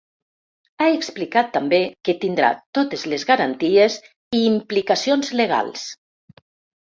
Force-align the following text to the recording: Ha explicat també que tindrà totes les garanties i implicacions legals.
Ha 0.83 0.85
explicat 0.93 1.49
també 1.57 1.81
que 2.07 2.15
tindrà 2.23 2.47
totes 2.77 3.03
les 3.13 3.25
garanties 3.31 3.97
i 4.37 4.39
implicacions 4.53 5.29
legals. 5.43 5.85